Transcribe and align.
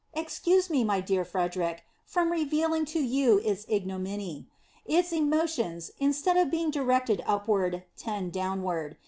Excuse 0.15 0.67
me, 0.67 0.83
my 0.83 0.99
dear 0.99 1.23
Fred 1.23 1.55
eric, 1.55 1.83
from 2.07 2.31
revealing 2.31 2.85
to 2.85 2.97
you 2.99 3.37
its 3.37 3.67
ignominy. 3.69 4.47
Its 4.83 5.13
emotions, 5.13 5.91
instead 5.99 6.37
of 6.37 6.49
being 6.49 6.71
directed 6.71 7.21
upward, 7.27 7.83
tend 7.95 8.33
downward. 8.33 8.97